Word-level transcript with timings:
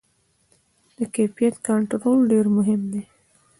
د 0.97 0.99
کیفیت 1.15 1.55
کنټرول 1.67 2.19
ډېر 2.31 2.45
مهم 2.57 2.81
دی. 2.91 3.01